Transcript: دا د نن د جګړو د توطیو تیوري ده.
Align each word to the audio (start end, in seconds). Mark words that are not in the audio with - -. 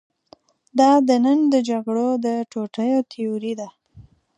دا 0.79 0.91
د 1.07 1.09
نن 1.23 1.39
د 1.53 1.55
جګړو 1.69 2.07
د 2.25 2.27
توطیو 2.51 2.99
تیوري 3.11 3.53
ده. 3.59 3.67